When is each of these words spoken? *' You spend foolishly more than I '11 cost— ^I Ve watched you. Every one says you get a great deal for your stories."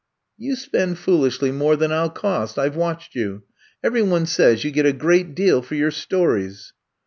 *' 0.23 0.37
You 0.45 0.55
spend 0.55 0.97
foolishly 0.97 1.51
more 1.51 1.75
than 1.75 1.91
I 1.91 1.99
'11 2.05 2.15
cost— 2.15 2.55
^I 2.55 2.71
Ve 2.71 2.75
watched 2.79 3.13
you. 3.13 3.43
Every 3.83 4.01
one 4.01 4.25
says 4.25 4.63
you 4.63 4.71
get 4.71 4.87
a 4.87 4.93
great 4.93 5.35
deal 5.35 5.61
for 5.61 5.75
your 5.75 5.91
stories." 5.91 6.73